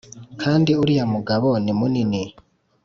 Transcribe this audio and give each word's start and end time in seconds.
kandi 0.41 0.71
uriya 0.81 1.05
mugabo 1.13 1.47
ni 1.63 1.73
munini 1.79 2.21